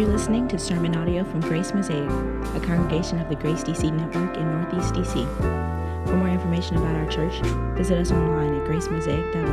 [0.00, 4.34] You're listening to sermon audio from Grace Mosaic, a congregation of the Grace DC Network
[4.34, 6.06] in Northeast DC.
[6.06, 7.38] For more information about our church,
[7.76, 9.46] visit us online at gracemosaic.org.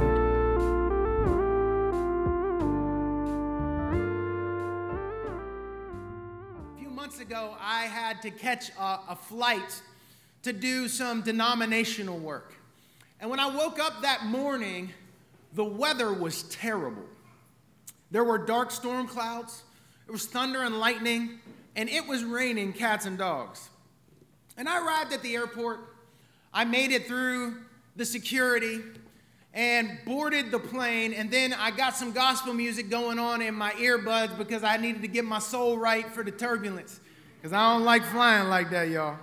[6.76, 9.82] A few months ago, I had to catch a, a flight
[10.44, 12.54] to do some denominational work.
[13.20, 14.94] And when I woke up that morning,
[15.52, 17.04] the weather was terrible.
[18.12, 19.64] There were dark storm clouds,
[20.08, 21.40] there was thunder and lightning,
[21.76, 23.70] and it was raining cats and dogs.
[24.56, 25.82] And I arrived at the airport.
[26.54, 27.58] I made it through
[27.98, 28.80] the security
[29.54, 31.14] and boarded the plane.
[31.14, 35.02] And then I got some gospel music going on in my earbuds because I needed
[35.02, 37.02] to get my soul right for the turbulence.
[37.38, 39.18] Because I don't like flying like that, y'all.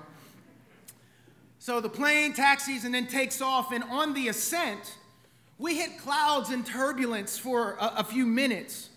[1.60, 3.72] So the plane taxis and then takes off.
[3.72, 4.98] And on the ascent,
[5.56, 8.90] we hit clouds and turbulence for a, a few minutes.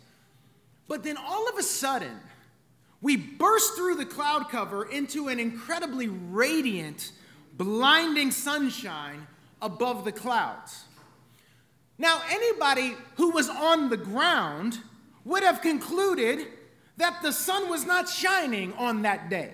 [0.87, 2.19] But then all of a sudden,
[3.01, 7.11] we burst through the cloud cover into an incredibly radiant,
[7.53, 9.27] blinding sunshine
[9.61, 10.85] above the clouds.
[11.97, 14.79] Now, anybody who was on the ground
[15.25, 16.47] would have concluded
[16.97, 19.53] that the sun was not shining on that day.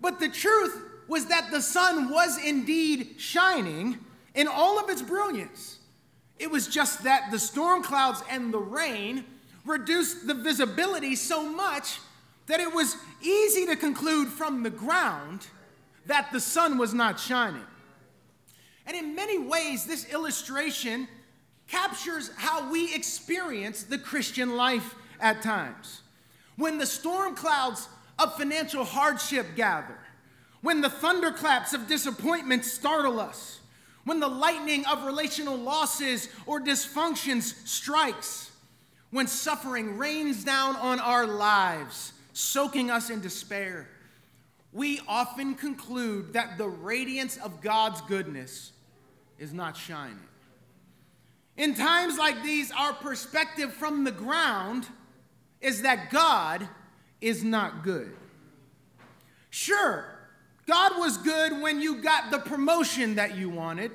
[0.00, 3.98] But the truth was that the sun was indeed shining
[4.34, 5.78] in all of its brilliance.
[6.38, 9.24] It was just that the storm clouds and the rain
[9.64, 11.98] reduced the visibility so much
[12.46, 15.46] that it was easy to conclude from the ground
[16.06, 17.64] that the sun was not shining.
[18.86, 21.06] And in many ways, this illustration
[21.68, 26.00] captures how we experience the Christian life at times.
[26.56, 29.98] When the storm clouds of financial hardship gather,
[30.62, 33.60] when the thunderclaps of disappointment startle us,
[34.04, 38.49] when the lightning of relational losses or dysfunctions strikes,
[39.10, 43.88] when suffering rains down on our lives, soaking us in despair,
[44.72, 48.72] we often conclude that the radiance of God's goodness
[49.38, 50.18] is not shining.
[51.56, 54.86] In times like these, our perspective from the ground
[55.60, 56.66] is that God
[57.20, 58.16] is not good.
[59.50, 60.06] Sure,
[60.66, 63.90] God was good when you got the promotion that you wanted.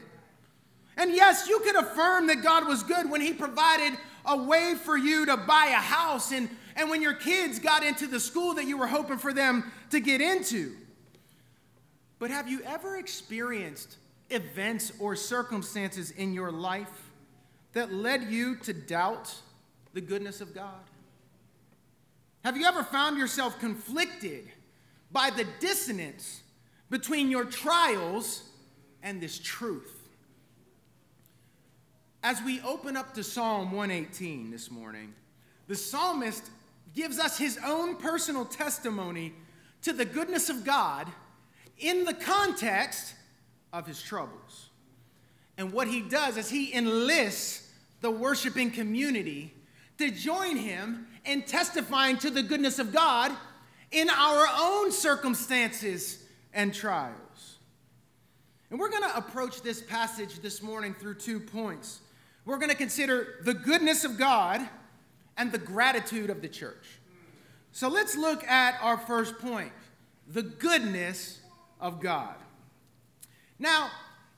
[0.98, 4.98] And yes, you could affirm that God was good when He provided a way for
[4.98, 8.66] you to buy a house and, and when your kids got into the school that
[8.66, 10.76] you were hoping for them to get into.
[12.20, 13.98] But have you ever experienced
[14.30, 17.10] events or circumstances in your life
[17.74, 19.34] that led you to doubt
[19.94, 20.82] the goodness of God?
[22.44, 24.46] Have you ever found yourself conflicted
[25.12, 26.42] by the dissonance
[26.90, 28.44] between your trials
[29.02, 30.05] and this truth?
[32.26, 35.14] As we open up to Psalm 118 this morning,
[35.68, 36.50] the psalmist
[36.96, 39.32] gives us his own personal testimony
[39.84, 41.08] to the goodness of God
[41.78, 43.14] in the context
[43.72, 44.72] of his troubles.
[45.60, 47.72] And what he does is he enlists
[48.02, 49.54] the worshiping community
[50.00, 53.34] to join him in testifying to the goodness of God
[53.92, 56.24] in our own circumstances
[56.56, 57.58] and trials.
[58.72, 62.00] And we're going to approach this passage this morning through two points.
[62.46, 64.62] We're going to consider the goodness of God
[65.38, 67.00] and the gratitude of the church.
[67.72, 69.72] So let's look at our first point
[70.28, 71.42] the goodness
[71.80, 72.36] of God.
[73.60, 73.90] Now,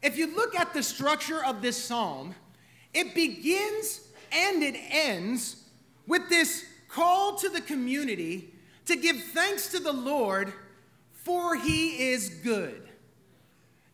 [0.01, 2.35] if you look at the structure of this psalm,
[2.94, 5.63] it begins and it ends
[6.07, 8.53] with this call to the community
[8.85, 10.53] to give thanks to the Lord,
[11.23, 12.88] for he is good.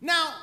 [0.00, 0.34] Now,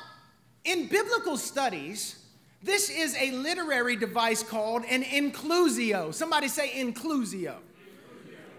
[0.64, 2.21] in biblical studies,
[2.62, 6.14] this is a literary device called an inclusio.
[6.14, 7.56] Somebody say inclusio.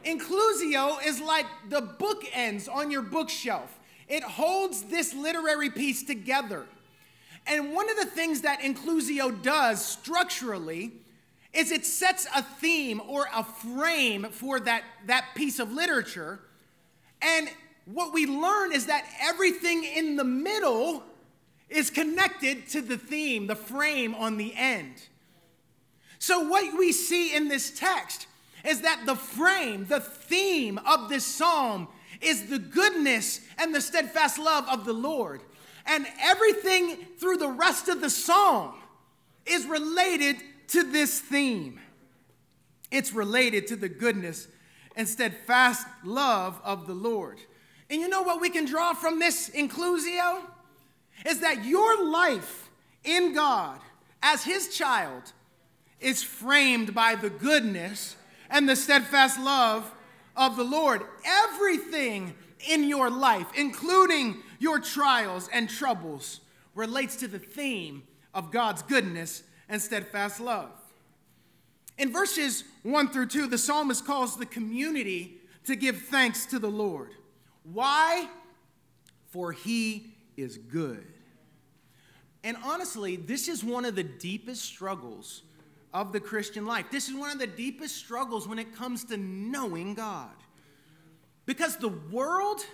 [0.06, 3.80] Inclusio is like the bookends on your bookshelf.
[4.10, 6.66] It holds this literary piece together.
[7.48, 10.92] And one of the things that inclusio does structurally
[11.54, 16.40] is it sets a theme or a frame for that, that piece of literature.
[17.22, 17.50] And
[17.86, 21.04] what we learn is that everything in the middle
[21.74, 24.94] is connected to the theme, the frame on the end.
[26.20, 28.28] So, what we see in this text
[28.64, 31.88] is that the frame, the theme of this psalm
[32.22, 35.42] is the goodness and the steadfast love of the Lord.
[35.86, 38.74] And everything through the rest of the psalm
[39.46, 40.38] is related
[40.70, 41.80] to this theme.
[42.90, 44.48] It's related to the goodness
[44.96, 47.40] and steadfast love of the Lord.
[47.90, 50.42] And you know what we can draw from this inclusio?
[51.26, 52.70] Is that your life
[53.04, 53.80] in God
[54.22, 55.34] as His child
[56.00, 58.16] is framed by the goodness
[58.50, 59.92] and the steadfast love
[60.36, 61.02] of the Lord.
[61.26, 62.34] Everything
[62.70, 66.42] in your life, including your trials and troubles,
[66.76, 68.04] relates to the theme
[68.34, 70.72] of God's goodness and steadfast love.
[71.98, 76.70] In verses 1 through 2, the psalmist calls the community to give thanks to the
[76.70, 77.12] Lord.
[77.64, 78.28] Why?
[79.28, 81.13] For he is good.
[82.44, 85.44] And honestly, this is one of the deepest struggles
[85.94, 86.88] of the Christian life.
[86.92, 90.32] This is one of the deepest struggles when it comes to knowing God.
[91.46, 92.66] Because the world,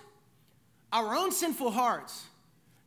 [0.91, 2.25] our own sinful hearts,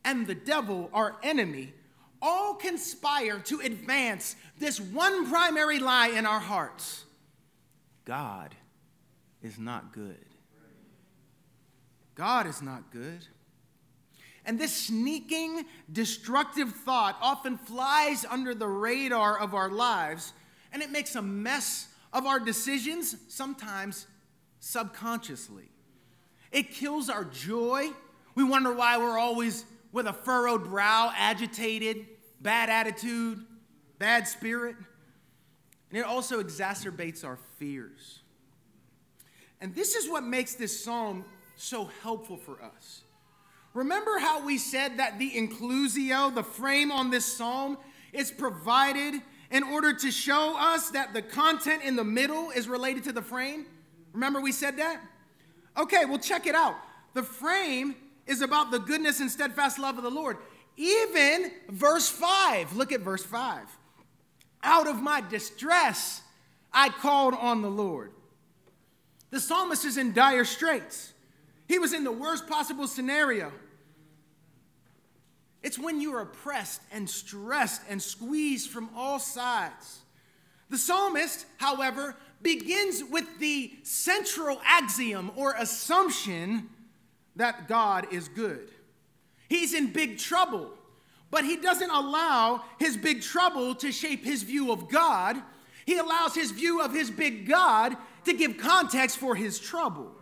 [0.04, 1.72] and the devil, our enemy,
[2.20, 7.04] all conspire to advance this one primary lie in our hearts
[8.04, 8.54] God
[9.42, 10.24] is not good.
[12.14, 13.26] God is not good.
[14.44, 20.32] And this sneaking, destructive thought often flies under the radar of our lives,
[20.72, 24.06] and it makes a mess of our decisions, sometimes
[24.58, 25.68] subconsciously.
[26.50, 27.90] It kills our joy.
[28.34, 32.06] We wonder why we're always with a furrowed brow, agitated,
[32.40, 33.44] bad attitude,
[33.98, 34.76] bad spirit.
[35.90, 38.20] And it also exacerbates our fears.
[39.60, 41.24] And this is what makes this psalm
[41.56, 43.01] so helpful for us.
[43.74, 47.78] Remember how we said that the inclusio, the frame on this psalm,
[48.12, 49.14] is provided
[49.50, 53.22] in order to show us that the content in the middle is related to the
[53.22, 53.66] frame?
[54.12, 55.00] Remember we said that?
[55.76, 56.76] Okay, well, check it out.
[57.14, 57.94] The frame
[58.26, 60.36] is about the goodness and steadfast love of the Lord.
[60.76, 63.66] Even verse 5, look at verse 5.
[64.62, 66.22] Out of my distress,
[66.72, 68.12] I called on the Lord.
[69.30, 71.12] The psalmist is in dire straits.
[71.68, 73.52] He was in the worst possible scenario.
[75.62, 80.00] It's when you are oppressed and stressed and squeezed from all sides.
[80.70, 86.68] The psalmist, however, begins with the central axiom or assumption
[87.36, 88.70] that God is good.
[89.48, 90.70] He's in big trouble,
[91.30, 95.40] but he doesn't allow his big trouble to shape his view of God.
[95.86, 100.12] He allows his view of his big God to give context for his trouble.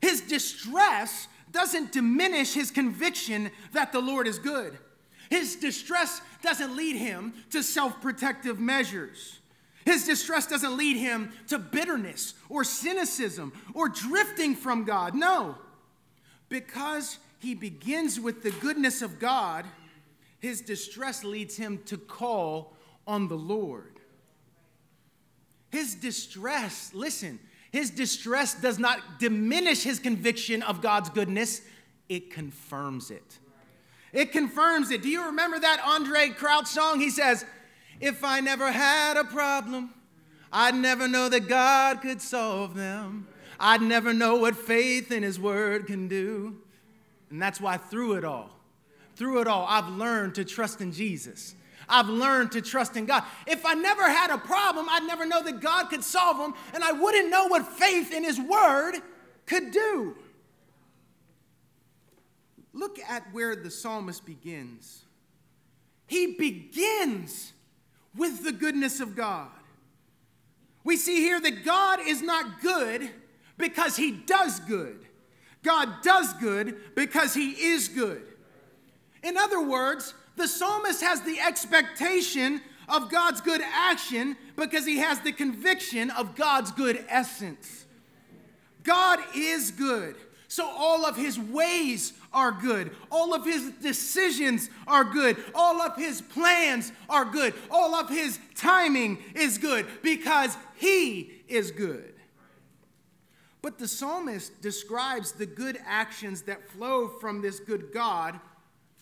[0.00, 4.76] His distress doesn't diminish his conviction that the Lord is good.
[5.30, 9.38] His distress doesn't lead him to self protective measures.
[9.86, 15.14] His distress doesn't lead him to bitterness or cynicism or drifting from God.
[15.14, 15.56] No.
[16.50, 19.64] Because he begins with the goodness of God,
[20.38, 22.76] his distress leads him to call
[23.06, 23.98] on the Lord.
[25.70, 27.38] His distress, listen,
[27.72, 31.62] his distress does not diminish his conviction of God's goodness,
[32.08, 33.38] it confirms it.
[34.12, 35.02] It confirms it.
[35.02, 37.00] Do you remember that Andre Crouch song?
[37.00, 37.44] He says,
[38.00, 39.90] If I never had a problem,
[40.52, 43.26] I'd never know that God could solve them.
[43.58, 46.56] I'd never know what faith in His Word can do.
[47.30, 48.50] And that's why through it all,
[49.16, 51.55] through it all, I've learned to trust in Jesus.
[51.88, 53.24] I've learned to trust in God.
[53.46, 56.82] If I never had a problem, I'd never know that God could solve them, and
[56.82, 58.94] I wouldn't know what faith in His Word
[59.46, 60.16] could do.
[62.72, 65.04] Look at where the psalmist begins.
[66.06, 67.52] He begins
[68.16, 69.48] with the goodness of God.
[70.84, 73.10] We see here that God is not good
[73.58, 75.04] because He does good.
[75.62, 78.22] God does good because He is good.
[79.22, 85.20] In other words, the psalmist has the expectation of God's good action because he has
[85.20, 87.86] the conviction of God's good essence.
[88.84, 90.14] God is good.
[90.48, 92.92] So all of his ways are good.
[93.10, 95.36] All of his decisions are good.
[95.54, 97.52] All of his plans are good.
[97.70, 102.14] All of his timing is good because he is good.
[103.60, 108.38] But the psalmist describes the good actions that flow from this good God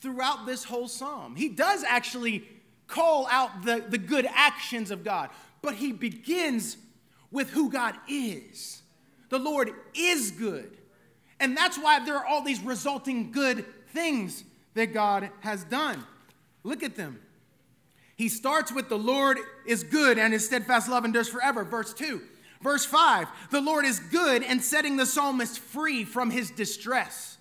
[0.05, 1.35] throughout this whole psalm.
[1.35, 2.47] He does actually
[2.87, 5.31] call out the, the good actions of God,
[5.63, 6.77] but he begins
[7.31, 8.83] with who God is.
[9.31, 10.77] The Lord is good.
[11.41, 14.45] And that's why there are all these resulting good things
[14.75, 16.05] that God has done.
[16.65, 17.19] Look at them.
[18.17, 21.65] He starts with the Lord is good and his steadfast love endures forever.
[21.65, 22.21] Verse 2.
[22.61, 27.34] Verse 5 The Lord is good and setting the psalmist free from his distress.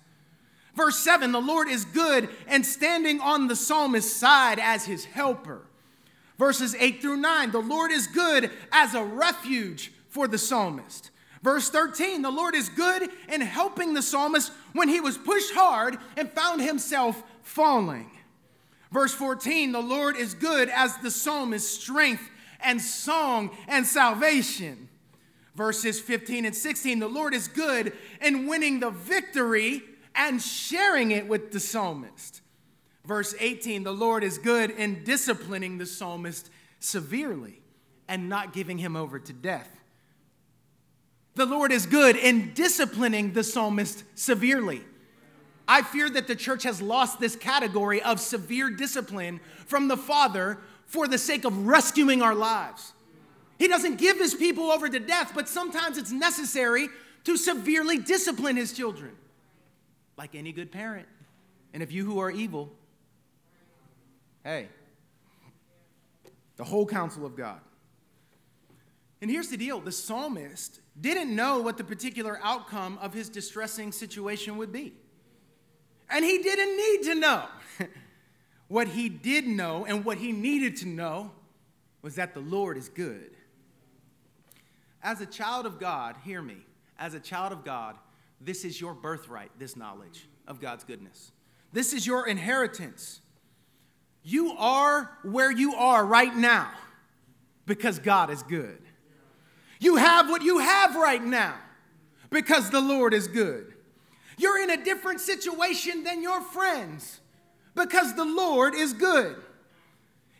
[0.74, 5.62] Verse 7 the Lord is good and standing on the psalmist's side as his helper.
[6.38, 11.10] Verses 8 through 9 the Lord is good as a refuge for the psalmist.
[11.42, 15.96] Verse 13 the Lord is good in helping the psalmist when he was pushed hard
[16.16, 18.10] and found himself falling.
[18.90, 24.88] Verse 14 the Lord is good as the psalmist's strength and song and salvation.
[25.54, 29.84] Verses 15 and 16 the Lord is good in winning the victory
[30.14, 32.40] and sharing it with the psalmist.
[33.04, 37.60] Verse 18 the Lord is good in disciplining the psalmist severely
[38.08, 39.68] and not giving him over to death.
[41.34, 44.82] The Lord is good in disciplining the psalmist severely.
[45.66, 50.58] I fear that the church has lost this category of severe discipline from the Father
[50.86, 52.92] for the sake of rescuing our lives.
[53.58, 56.88] He doesn't give his people over to death, but sometimes it's necessary
[57.24, 59.12] to severely discipline his children,
[60.16, 61.06] like any good parent.
[61.72, 62.72] And if you who are evil,
[64.44, 64.68] hey,
[66.56, 67.60] the whole counsel of God.
[69.20, 73.90] And here's the deal the psalmist didn't know what the particular outcome of his distressing
[73.90, 74.92] situation would be.
[76.10, 77.44] And he didn't need to know.
[78.68, 81.32] what he did know and what he needed to know
[82.02, 83.30] was that the Lord is good.
[85.02, 86.58] As a child of God, hear me,
[86.98, 87.96] as a child of God,
[88.44, 91.32] this is your birthright, this knowledge of God's goodness.
[91.72, 93.20] This is your inheritance.
[94.22, 96.70] You are where you are right now
[97.66, 98.78] because God is good.
[99.80, 101.56] You have what you have right now
[102.30, 103.74] because the Lord is good.
[104.38, 107.20] You're in a different situation than your friends
[107.74, 109.36] because the Lord is good.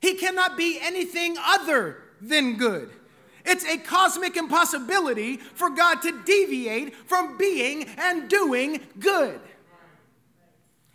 [0.01, 2.91] He cannot be anything other than good.
[3.45, 9.41] It's a cosmic impossibility for God to deviate from being and doing good.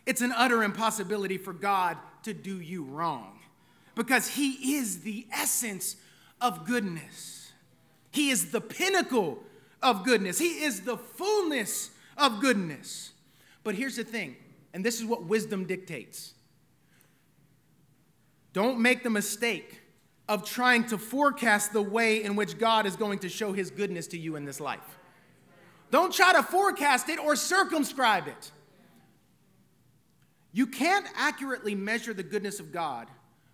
[0.05, 3.39] It's an utter impossibility for God to do you wrong
[3.95, 5.95] because He is the essence
[6.41, 7.51] of goodness.
[8.11, 9.43] He is the pinnacle
[9.83, 10.39] of goodness.
[10.39, 13.11] He is the fullness of goodness.
[13.63, 14.35] But here's the thing,
[14.73, 16.33] and this is what wisdom dictates
[18.53, 19.78] don't make the mistake
[20.29, 24.07] of trying to forecast the way in which God is going to show his goodness
[24.07, 24.97] to you in this life.
[25.91, 28.51] Don't try to forecast it or circumscribe it.
[30.53, 33.07] You can't accurately measure the goodness of God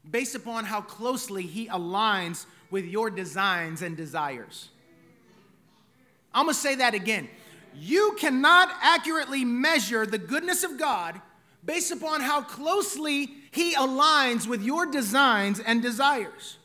[0.09, 4.69] based upon how closely he aligns with your designs and desires.
[6.33, 7.29] I'm gonna say that again.
[7.73, 11.21] You cannot accurately measure the goodness of God
[11.65, 16.57] based upon how closely He aligns with your designs and desires.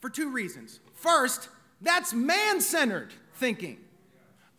[0.00, 0.80] For two reasons.
[0.94, 1.48] First,
[1.80, 3.78] that's man centered thinking.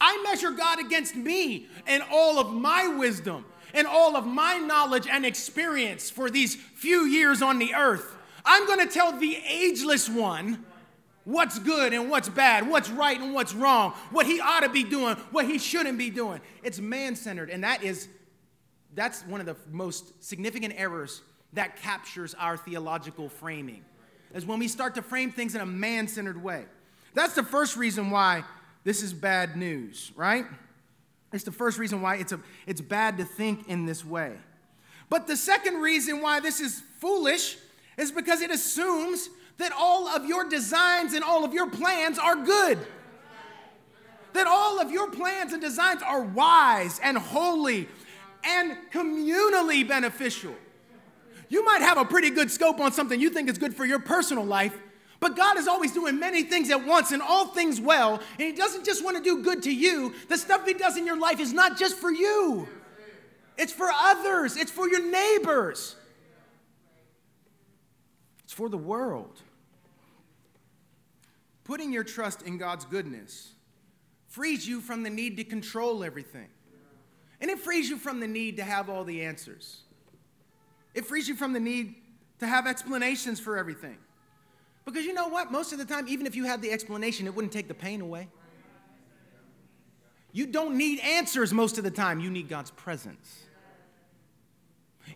[0.01, 5.07] I measure God against me and all of my wisdom and all of my knowledge
[5.07, 8.15] and experience for these few years on the earth.
[8.45, 10.65] I'm going to tell the ageless one
[11.25, 14.83] what's good and what's bad, what's right and what's wrong, what he ought to be
[14.83, 16.41] doing, what he shouldn't be doing.
[16.63, 18.07] It's man centered, and that is
[18.95, 21.21] that's one of the most significant errors
[21.53, 23.83] that captures our theological framing.
[24.33, 26.65] Is when we start to frame things in a man centered way.
[27.13, 28.43] That's the first reason why
[28.83, 30.45] this is bad news, right?
[31.33, 34.33] It's the first reason why it's, a, it's bad to think in this way.
[35.09, 37.57] But the second reason why this is foolish
[37.97, 42.35] is because it assumes that all of your designs and all of your plans are
[42.35, 42.79] good.
[44.33, 47.89] That all of your plans and designs are wise and holy
[48.43, 50.55] and communally beneficial.
[51.49, 53.99] You might have a pretty good scope on something you think is good for your
[53.99, 54.77] personal life,
[55.19, 58.53] but God is always doing many things at once and all things well, and He
[58.53, 60.13] doesn't just want to do good to you.
[60.29, 62.67] The stuff He does in your life is not just for you,
[63.57, 65.95] it's for others, it's for your neighbors,
[68.43, 69.41] it's for the world.
[71.63, 73.53] Putting your trust in God's goodness
[74.27, 76.47] frees you from the need to control everything.
[77.41, 79.81] And it frees you from the need to have all the answers.
[80.93, 81.95] It frees you from the need
[82.39, 83.97] to have explanations for everything.
[84.85, 85.51] Because you know what?
[85.51, 88.01] Most of the time, even if you had the explanation, it wouldn't take the pain
[88.01, 88.27] away.
[90.31, 93.43] You don't need answers most of the time, you need God's presence.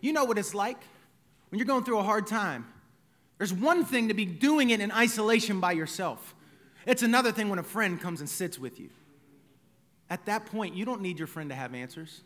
[0.00, 0.78] You know what it's like
[1.50, 2.66] when you're going through a hard time.
[3.38, 6.34] There's one thing to be doing it in isolation by yourself.
[6.86, 8.90] It's another thing when a friend comes and sits with you.
[10.10, 12.22] At that point, you don't need your friend to have answers.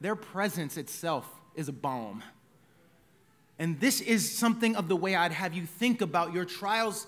[0.00, 2.22] Their presence itself is a balm.
[3.58, 7.06] And this is something of the way I'd have you think about your trials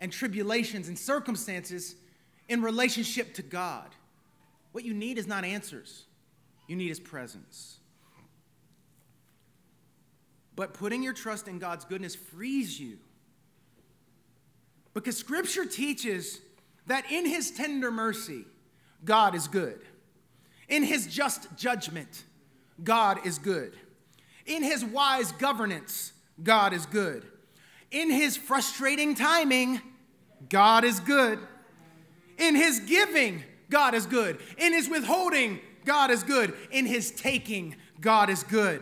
[0.00, 1.96] and tribulations and circumstances
[2.48, 3.88] in relationship to God.
[4.72, 6.04] What you need is not answers,
[6.66, 7.76] you need His presence.
[10.54, 12.98] But putting your trust in God's goodness frees you
[14.98, 16.40] because scripture teaches
[16.88, 18.44] that in his tender mercy,
[19.04, 19.80] God is good.
[20.68, 22.24] In his just judgment,
[22.82, 23.76] God is good.
[24.48, 26.12] In his wise governance,
[26.42, 27.24] God is good.
[27.90, 29.80] In his frustrating timing,
[30.48, 31.38] God is good.
[32.38, 34.38] In his giving, God is good.
[34.56, 36.54] In his withholding, God is good.
[36.70, 38.80] In his taking, God is good.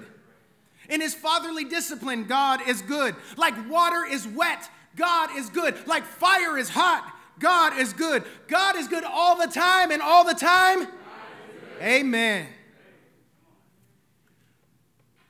[0.88, 3.16] In his fatherly discipline, God is good.
[3.36, 5.74] Like water is wet, God is good.
[5.86, 8.22] Like fire is hot, God is good.
[8.46, 10.86] God is good all the time and all the time.
[11.82, 12.46] Amen.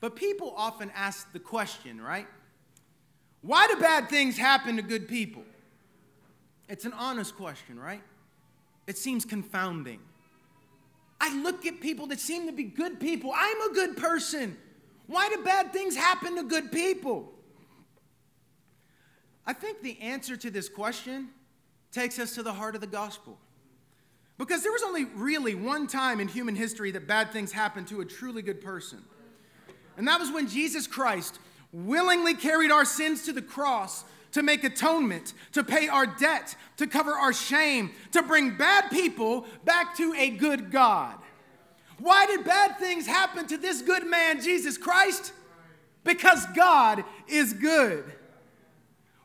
[0.00, 2.26] But people often ask the question, right?
[3.42, 5.44] Why do bad things happen to good people?
[6.68, 8.02] It's an honest question, right?
[8.86, 10.00] It seems confounding.
[11.20, 13.32] I look at people that seem to be good people.
[13.34, 14.56] I'm a good person.
[15.06, 17.32] Why do bad things happen to good people?
[19.46, 21.28] I think the answer to this question
[21.92, 23.38] takes us to the heart of the gospel.
[24.38, 28.00] Because there was only really one time in human history that bad things happened to
[28.00, 29.02] a truly good person.
[29.96, 31.38] And that was when Jesus Christ
[31.72, 36.86] willingly carried our sins to the cross to make atonement, to pay our debt, to
[36.86, 41.16] cover our shame, to bring bad people back to a good God.
[41.98, 45.32] Why did bad things happen to this good man, Jesus Christ?
[46.04, 48.04] Because God is good.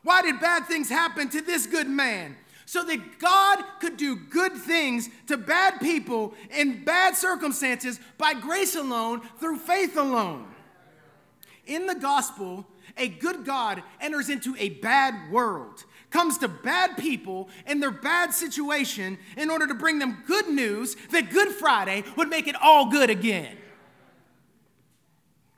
[0.02, 2.36] Why did bad things happen to this good man?
[2.64, 8.74] So that God could do good things to bad people in bad circumstances by grace
[8.74, 10.46] alone, through faith alone.
[11.66, 12.66] In the gospel,
[12.96, 18.34] a good God enters into a bad world, comes to bad people in their bad
[18.34, 22.90] situation in order to bring them good news that Good Friday would make it all
[22.90, 23.56] good again.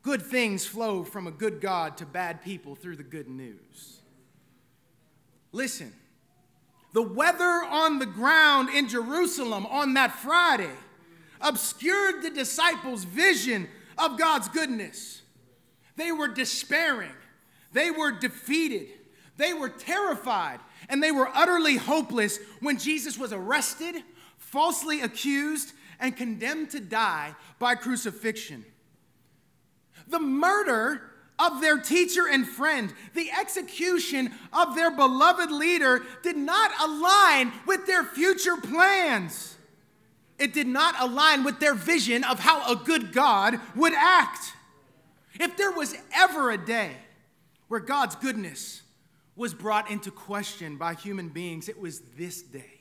[0.03, 4.03] Good things flow from a good God to bad people through the good news.
[5.51, 5.93] Listen,
[6.93, 10.71] the weather on the ground in Jerusalem on that Friday
[11.41, 15.23] obscured the disciples' vision of God's goodness.
[15.97, 17.15] They were despairing,
[17.73, 18.89] they were defeated,
[19.37, 23.97] they were terrified, and they were utterly hopeless when Jesus was arrested,
[24.37, 28.65] falsely accused, and condemned to die by crucifixion.
[30.09, 31.03] The murder
[31.39, 37.87] of their teacher and friend, the execution of their beloved leader did not align with
[37.87, 39.57] their future plans.
[40.39, 44.53] It did not align with their vision of how a good God would act.
[45.41, 46.93] If there was ever a day
[47.69, 48.83] where God's goodness
[49.37, 52.81] was brought into question by human beings, it was this day.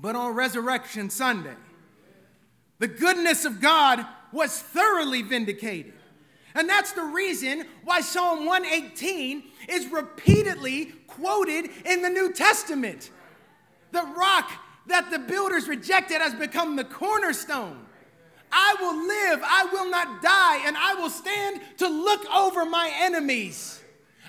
[0.00, 1.54] But on Resurrection Sunday,
[2.78, 5.94] the goodness of God was thoroughly vindicated.
[6.54, 13.10] And that's the reason why Psalm 118 is repeatedly quoted in the New Testament.
[13.92, 14.50] The rock
[14.86, 17.85] that the builders rejected has become the cornerstone.
[18.58, 22.90] I will live, I will not die, and I will stand to look over my
[23.00, 23.82] enemies.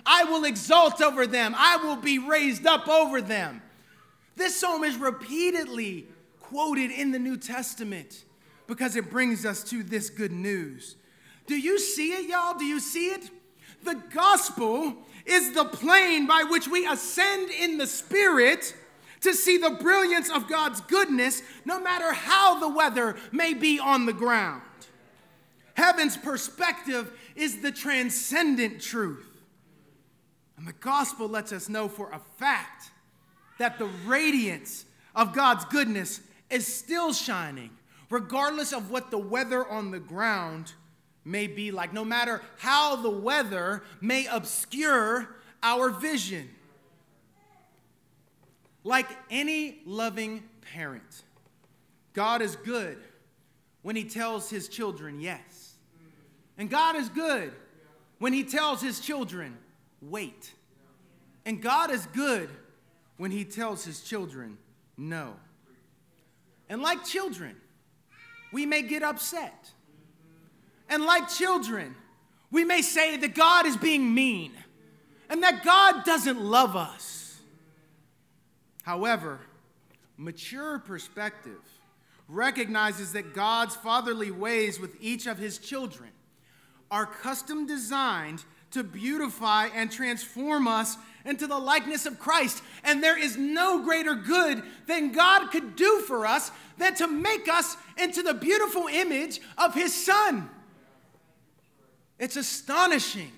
[0.06, 3.62] I will exalt over them, I will be raised up over them.
[4.36, 6.08] This psalm is repeatedly
[6.42, 8.26] quoted in the New Testament
[8.68, 10.98] because it brings us to this good news.
[11.46, 12.58] Do you see it, y'all?
[12.58, 13.30] Do you see it?
[13.84, 18.76] The gospel is the plane by which we ascend in the spirit
[19.22, 24.06] to see the brilliance of God's goodness, no matter how the weather may be on
[24.06, 24.62] the ground.
[25.74, 29.26] Heaven's perspective is the transcendent truth.
[30.58, 32.90] And the gospel lets us know for a fact
[33.60, 37.70] that the radiance of God's goodness is still shining,
[38.10, 40.74] regardless of what the weather on the ground
[41.24, 45.28] may be like, no matter how the weather may obscure
[45.62, 46.50] our vision.
[48.88, 51.24] Like any loving parent,
[52.14, 52.98] God is good
[53.82, 55.74] when He tells His children yes.
[56.58, 57.52] And God is good
[58.20, 59.58] when He tells His children
[60.02, 60.54] wait.
[61.46, 62.50] And God is good
[63.18, 64.58] when He tells His children
[64.96, 65.34] no.
[66.70, 67.58] And like children,
[68.54, 69.70] we may get upset.
[70.90, 71.94] And like children,
[72.52, 74.54] we may say that God is being mean
[75.30, 77.27] and that God doesn't love us.
[78.88, 79.42] However,
[80.16, 81.60] mature perspective
[82.30, 86.10] recognizes that God's fatherly ways with each of his children
[86.90, 90.96] are custom designed to beautify and transform us
[91.26, 92.64] into the likeness of Christ.
[92.86, 97.50] And there is no greater good than God could do for us than to make
[97.50, 100.50] us into the beautiful image of his Son.
[102.20, 103.34] It's astonishing.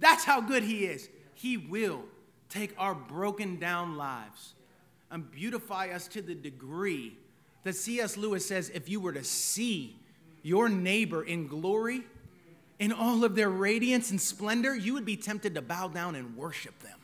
[0.00, 1.08] That's how good he is.
[1.34, 2.02] He will
[2.48, 4.54] take our broken down lives
[5.12, 7.16] and beautify us to the degree
[7.64, 8.16] that C.S.
[8.16, 9.96] Lewis says if you were to see
[10.42, 12.02] your neighbor in glory,
[12.78, 16.36] in all of their radiance and splendor, you would be tempted to bow down and
[16.36, 16.98] worship them.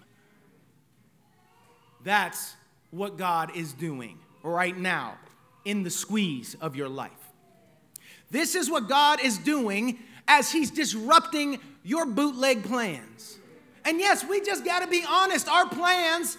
[2.03, 2.57] That's
[2.91, 5.19] what God is doing right now
[5.65, 7.13] in the squeeze of your life.
[8.31, 13.39] This is what God is doing as He's disrupting your bootleg plans.
[13.85, 15.49] And yes, we just got to be honest.
[15.49, 16.39] Our plans,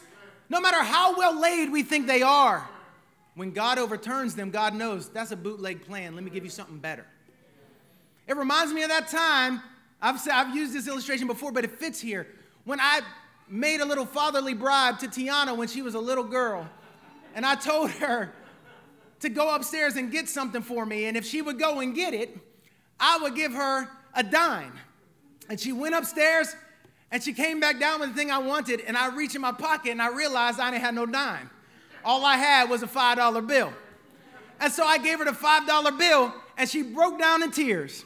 [0.50, 2.68] no matter how well laid we think they are,
[3.36, 6.16] when God overturns them, God knows that's a bootleg plan.
[6.16, 7.06] Let me give you something better.
[8.28, 9.62] It reminds me of that time.
[10.02, 12.28] I've, said, I've used this illustration before, but it fits here.
[12.66, 13.02] When I
[13.48, 16.68] made a little fatherly bribe to Tiana when she was a little girl,
[17.34, 18.34] and I told her
[19.22, 22.14] to go upstairs and get something for me, and if she would go and get
[22.14, 22.38] it,
[23.00, 24.74] I would give her a dime.
[25.50, 26.56] And she went upstairs
[27.12, 29.52] and she came back down with the thing I wanted, and I reached in my
[29.52, 31.50] pocket and I realized I didn't have no dime.
[32.06, 33.74] All I had was a $5 bill.
[34.60, 38.04] And so I gave her the $5 bill, and she broke down in tears.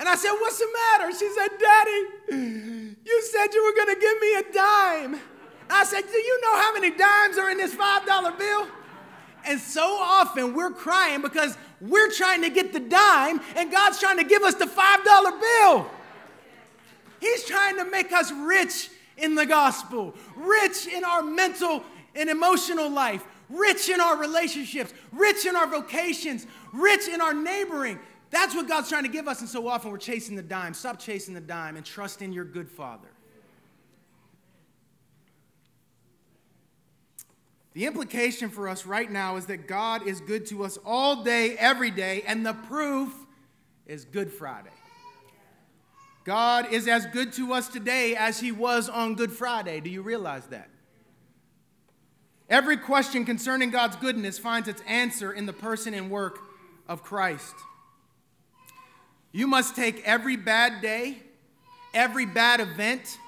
[0.00, 1.12] And I said, What's the matter?
[1.12, 5.20] She said, Daddy, you said you were gonna give me a dime.
[5.70, 8.66] I said, Do you know how many dimes are in this $5 bill?
[9.44, 14.18] And so often we're crying because we're trying to get the dime and God's trying
[14.18, 15.90] to give us the $5 bill.
[17.22, 21.84] He's trying to make us rich in the gospel, rich in our mental
[22.16, 28.00] and emotional life, rich in our relationships, rich in our vocations, rich in our neighboring.
[28.30, 30.74] That's what God's trying to give us, and so often we're chasing the dime.
[30.74, 33.06] Stop chasing the dime and trust in your good Father.
[37.74, 41.56] The implication for us right now is that God is good to us all day,
[41.56, 43.14] every day, and the proof
[43.86, 44.70] is Good Friday.
[46.24, 49.80] God is as good to us today as he was on Good Friday.
[49.80, 50.68] Do you realize that?
[52.48, 56.38] Every question concerning God's goodness finds its answer in the person and work
[56.86, 57.54] of Christ.
[59.32, 61.22] You must take every bad day,
[61.94, 63.18] every bad event,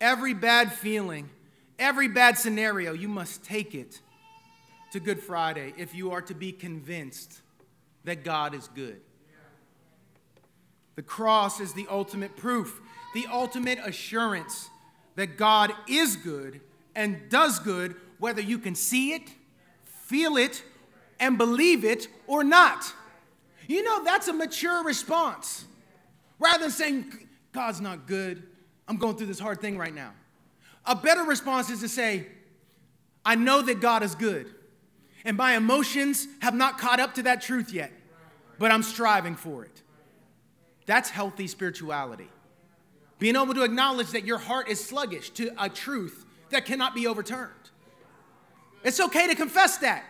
[0.00, 1.28] every bad feeling,
[1.78, 4.00] every bad scenario, you must take it
[4.92, 7.40] to Good Friday if you are to be convinced
[8.04, 9.00] that God is good.
[11.00, 12.78] The cross is the ultimate proof,
[13.14, 14.68] the ultimate assurance
[15.14, 16.60] that God is good
[16.94, 19.22] and does good, whether you can see it,
[19.82, 20.62] feel it,
[21.18, 22.92] and believe it or not.
[23.66, 25.64] You know, that's a mature response.
[26.38, 28.42] Rather than saying, God's not good,
[28.86, 30.12] I'm going through this hard thing right now.
[30.84, 32.26] A better response is to say,
[33.24, 34.54] I know that God is good,
[35.24, 37.90] and my emotions have not caught up to that truth yet,
[38.58, 39.80] but I'm striving for it.
[40.86, 42.28] That's healthy spirituality.
[43.18, 47.06] Being able to acknowledge that your heart is sluggish to a truth that cannot be
[47.06, 47.52] overturned.
[48.82, 50.04] It's okay to confess that,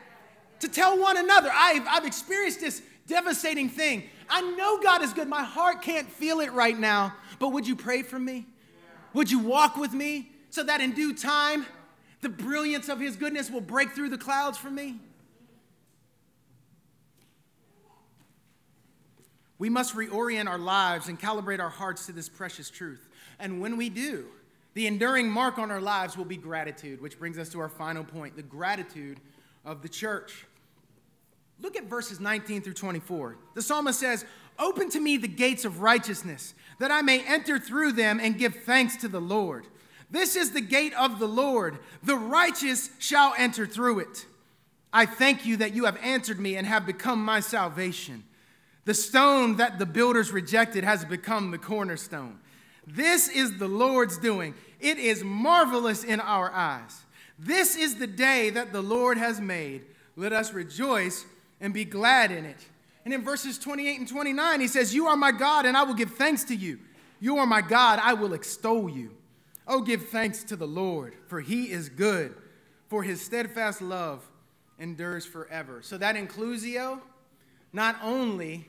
[0.60, 4.04] to tell one another, I've, I've experienced this devastating thing.
[4.28, 5.28] I know God is good.
[5.28, 8.46] My heart can't feel it right now, but would you pray for me?
[9.12, 10.30] Would you walk with me?
[10.50, 11.64] so that in due time,
[12.20, 14.98] the brilliance of His goodness will break through the clouds for me?
[19.60, 23.06] We must reorient our lives and calibrate our hearts to this precious truth.
[23.38, 24.24] And when we do,
[24.72, 28.02] the enduring mark on our lives will be gratitude, which brings us to our final
[28.02, 29.20] point the gratitude
[29.66, 30.46] of the church.
[31.60, 33.36] Look at verses 19 through 24.
[33.54, 34.24] The psalmist says,
[34.58, 38.62] Open to me the gates of righteousness, that I may enter through them and give
[38.64, 39.66] thanks to the Lord.
[40.10, 41.78] This is the gate of the Lord.
[42.02, 44.24] The righteous shall enter through it.
[44.90, 48.24] I thank you that you have answered me and have become my salvation.
[48.90, 52.40] The stone that the builders rejected has become the cornerstone.
[52.88, 54.52] This is the Lord's doing.
[54.80, 57.04] It is marvelous in our eyes.
[57.38, 59.82] This is the day that the Lord has made.
[60.16, 61.24] Let us rejoice
[61.60, 62.66] and be glad in it.
[63.04, 65.94] And in verses 28 and 29, he says, You are my God, and I will
[65.94, 66.80] give thanks to you.
[67.20, 69.12] You are my God, I will extol you.
[69.68, 72.34] Oh, give thanks to the Lord, for he is good,
[72.88, 74.28] for his steadfast love
[74.80, 75.78] endures forever.
[75.80, 76.98] So that inclusio,
[77.72, 78.66] not only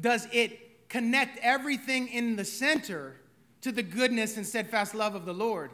[0.00, 3.16] does it connect everything in the center
[3.62, 5.70] to the goodness and steadfast love of the Lord,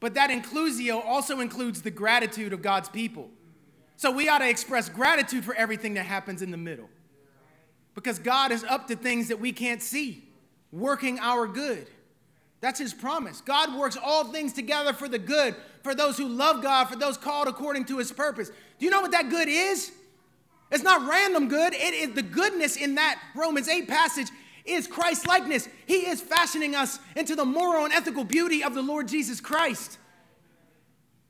[0.00, 3.30] but that inclusio also includes the gratitude of God's people.
[3.96, 6.88] So we ought to express gratitude for everything that happens in the middle.
[7.94, 10.24] Because God is up to things that we can't see,
[10.72, 11.86] working our good.
[12.60, 13.40] That's his promise.
[13.40, 17.16] God works all things together for the good, for those who love God, for those
[17.16, 18.50] called according to his purpose.
[18.78, 19.92] Do you know what that good is?
[20.74, 21.72] It's not random good.
[21.72, 24.26] It is the goodness in that Romans 8 passage
[24.64, 25.68] is Christ likeness.
[25.86, 29.98] He is fashioning us into the moral and ethical beauty of the Lord Jesus Christ.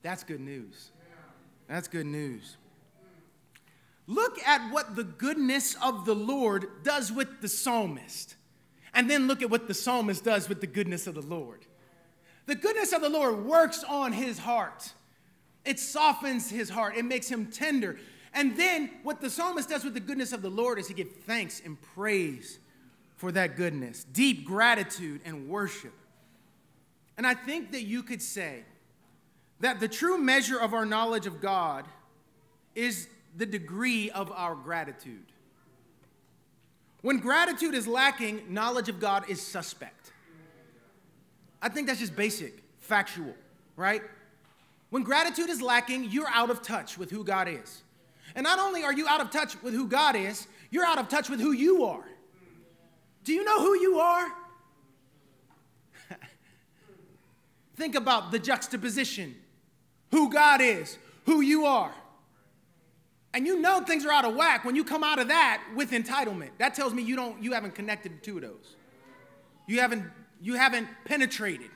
[0.01, 0.93] That's good news.
[1.69, 2.57] That's good news.
[4.07, 8.37] Look at what the goodness of the Lord does with the psalmist.
[8.95, 11.67] And then look at what the psalmist does with the goodness of the Lord.
[12.47, 14.95] The goodness of the Lord works on his heart.
[15.67, 17.99] It softens his heart, it makes him tender.
[18.35, 21.13] And then what the psalmist does with the goodness of the Lord is he gives
[21.25, 22.59] thanks and praise
[23.17, 25.95] for that goodness, deep gratitude and worship.
[27.17, 28.65] And I think that you could say
[29.61, 31.87] that the true measure of our knowledge of God
[32.75, 35.27] is the degree of our gratitude.
[37.03, 40.13] When gratitude is lacking, knowledge of God is suspect.
[41.63, 43.35] I think that's just basic, factual,
[43.77, 44.03] right?
[44.91, 47.83] When gratitude is lacking, you're out of touch with who God is.
[48.35, 51.09] And not only are you out of touch with who God is, you're out of
[51.09, 52.05] touch with who you are.
[53.23, 54.29] Do you know who you are?
[57.77, 59.37] Think about the juxtaposition
[60.11, 61.93] who God is, who you are.
[63.33, 65.91] And you know things are out of whack when you come out of that with
[65.91, 66.51] entitlement.
[66.59, 68.77] That tells me you don't you haven't connected to those.
[69.67, 70.05] You haven't
[70.41, 71.71] you haven't penetrated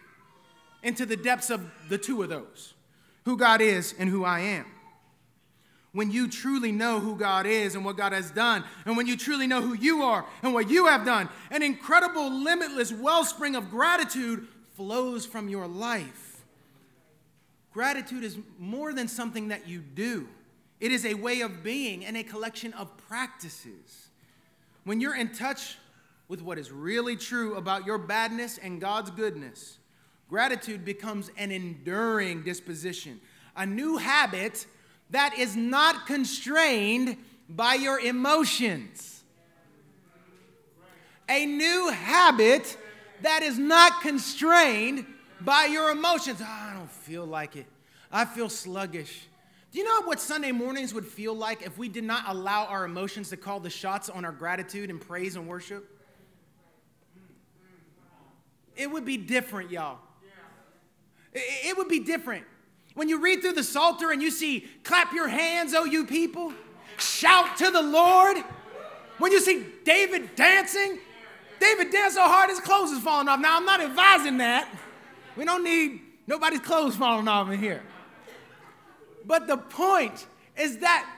[0.85, 2.75] into the depths of the two of those.
[3.25, 4.66] Who God is and who I am.
[5.99, 9.17] When you truly know who God is and what God has done, and when you
[9.17, 13.69] truly know who you are and what you have done, an incredible, limitless wellspring of
[13.69, 16.45] gratitude flows from your life.
[17.73, 20.29] Gratitude is more than something that you do.
[20.79, 24.11] It is a way of being and a collection of practices.
[24.85, 25.79] When you're in touch
[26.29, 29.79] with what is really true about your badness and God's goodness,
[30.31, 33.21] gratitude becomes an enduring disposition,
[33.57, 34.65] a new habit
[35.11, 37.16] that is not constrained
[37.49, 39.23] by your emotions.
[41.29, 42.77] A new habit
[43.23, 45.07] that is not constrained
[45.40, 46.40] by your emotions.
[46.42, 47.66] Oh, I don't feel like it.
[48.11, 49.27] I feel sluggish.
[49.71, 52.85] Do you know what Sunday mornings would feel like if we did not allow our
[52.85, 55.87] emotions to call the shots on our gratitude and praise and worship?
[58.77, 59.99] It would be different, y'all.
[61.35, 62.44] It would be different.
[62.99, 66.53] When you read through the Psalter and you see, clap your hands, oh you people,
[66.99, 68.39] shout to the Lord.
[69.19, 70.99] When you see David dancing,
[71.61, 73.39] David danced so hard his clothes is falling off.
[73.39, 74.69] Now, I'm not advising that.
[75.37, 77.85] We don't need nobody's clothes falling off in here.
[79.25, 81.09] But the point is that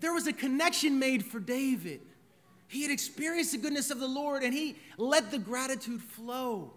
[0.00, 2.00] there was a connection made for David.
[2.66, 6.72] He had experienced the goodness of the Lord and he let the gratitude flow.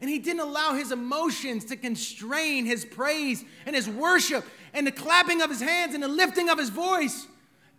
[0.00, 4.92] And he didn't allow his emotions to constrain his praise and his worship and the
[4.92, 7.26] clapping of his hands and the lifting of his voice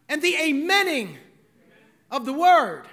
[0.10, 1.16] and the amening
[2.12, 2.86] of the word.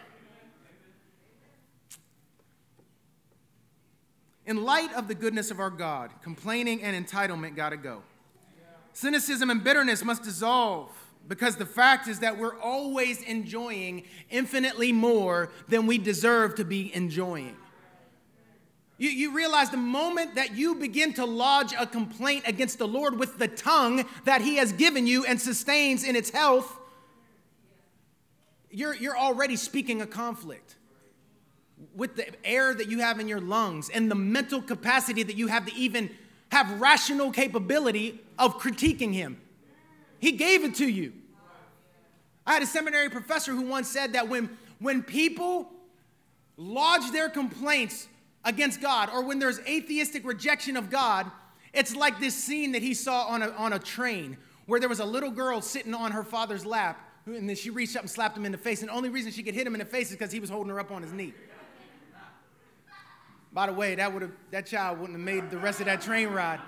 [4.44, 8.02] In light of the goodness of our God, complaining and entitlement got to go.
[8.92, 10.90] Cynicism and bitterness must dissolve
[11.28, 16.94] because the fact is that we're always enjoying infinitely more than we deserve to be
[16.94, 17.56] enjoying.
[18.98, 23.18] You, you realize the moment that you begin to lodge a complaint against the Lord
[23.18, 26.78] with the tongue that He has given you and sustains in its health,
[28.70, 30.76] you're, you're already speaking a conflict
[31.94, 35.46] with the air that you have in your lungs and the mental capacity that you
[35.46, 36.10] have to even
[36.50, 39.38] have rational capability of critiquing him.
[40.18, 41.12] He gave it to you.
[42.46, 45.70] I had a seminary professor who once said that when, when people
[46.56, 48.08] lodge their complaints
[48.46, 51.30] against God or when there's atheistic rejection of God,
[51.74, 55.00] it's like this scene that he saw on a, on a train where there was
[55.00, 58.36] a little girl sitting on her father's lap and then she reached up and slapped
[58.36, 58.80] him in the face.
[58.80, 60.48] And the only reason she could hit him in the face is because he was
[60.48, 61.34] holding her up on his knee.
[63.52, 66.02] By the way, that would have that child wouldn't have made the rest of that
[66.02, 66.60] train ride.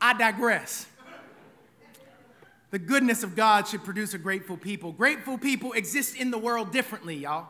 [0.00, 0.86] I digress.
[2.70, 4.92] The goodness of God should produce a grateful people.
[4.92, 7.48] Grateful people exist in the world differently, y'all.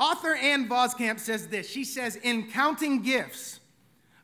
[0.00, 1.68] Author Ann Voskamp says this.
[1.68, 3.60] She says, In counting gifts,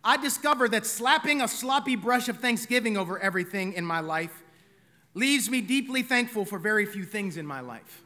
[0.03, 4.43] I discover that slapping a sloppy brush of Thanksgiving over everything in my life
[5.13, 8.03] leaves me deeply thankful for very few things in my life.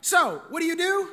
[0.00, 1.08] So, what do you do?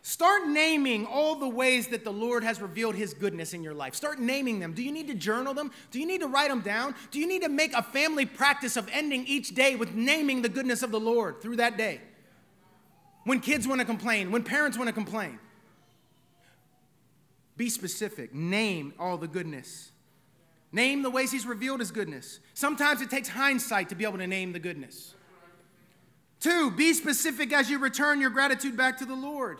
[0.00, 3.94] Start naming all the ways that the Lord has revealed His goodness in your life.
[3.94, 4.72] Start naming them.
[4.72, 5.70] Do you need to journal them?
[5.90, 6.94] Do you need to write them down?
[7.10, 10.48] Do you need to make a family practice of ending each day with naming the
[10.48, 12.00] goodness of the Lord through that day?
[13.28, 15.38] When kids want to complain, when parents want to complain,
[17.58, 18.34] be specific.
[18.34, 19.90] Name all the goodness.
[20.72, 22.40] Name the ways He's revealed His goodness.
[22.54, 25.14] Sometimes it takes hindsight to be able to name the goodness.
[26.40, 29.58] Two, be specific as you return your gratitude back to the Lord.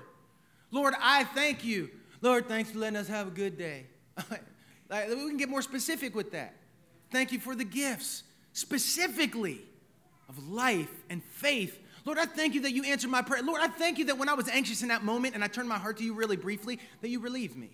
[0.70, 1.90] Lord, I thank you.
[2.22, 3.84] Lord, thanks for letting us have a good day.
[4.30, 6.54] we can get more specific with that.
[7.12, 8.22] Thank you for the gifts,
[8.54, 9.60] specifically
[10.26, 11.78] of life and faith.
[12.08, 13.42] Lord, I thank you that you answered my prayer.
[13.42, 15.68] Lord, I thank you that when I was anxious in that moment and I turned
[15.68, 17.68] my heart to you really briefly, that you relieved me.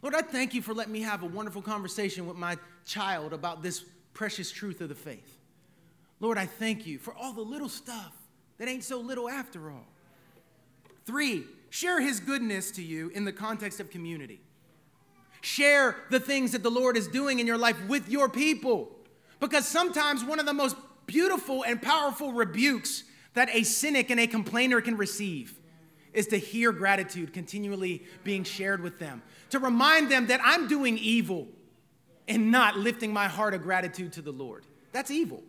[0.00, 3.62] Lord, I thank you for letting me have a wonderful conversation with my child about
[3.62, 5.36] this precious truth of the faith.
[6.18, 8.14] Lord, I thank you for all the little stuff
[8.56, 9.86] that ain't so little after all.
[11.04, 14.40] Three, share his goodness to you in the context of community.
[15.42, 18.96] Share the things that the Lord is doing in your life with your people.
[19.40, 23.04] Because sometimes one of the most beautiful and powerful rebukes
[23.36, 25.58] that a cynic and a complainer can receive
[26.14, 30.96] is to hear gratitude continually being shared with them, to remind them that I'm doing
[30.96, 31.46] evil
[32.26, 34.64] and not lifting my heart of gratitude to the Lord.
[34.92, 35.42] That's evil.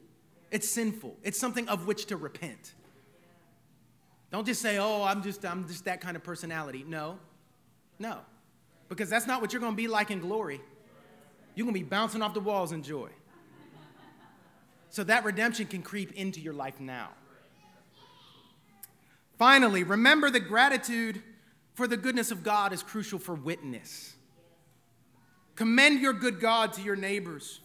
[0.51, 1.15] It's sinful.
[1.23, 2.73] It's something of which to repent.
[4.31, 7.17] Don't just say, "Oh, I'm just I'm just that kind of personality." No.
[7.99, 8.19] No.
[8.89, 10.59] Because that's not what you're going to be like in glory.
[11.55, 13.09] You're going to be bouncing off the walls in joy.
[14.89, 17.11] So that redemption can creep into your life now.
[19.37, 21.21] Finally, remember that gratitude
[21.73, 24.15] for the goodness of God is crucial for witness.
[25.55, 27.61] Commend your good God to your neighbors.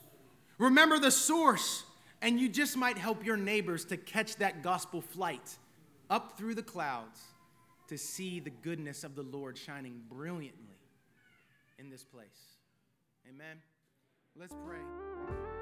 [0.58, 1.84] Remember the source,
[2.20, 5.56] and you just might help your neighbors to catch that gospel flight
[6.10, 7.20] up through the clouds
[7.88, 10.78] to see the goodness of the Lord shining brilliantly
[11.78, 12.56] in this place.
[13.28, 13.56] Amen.
[14.36, 15.61] Let's pray.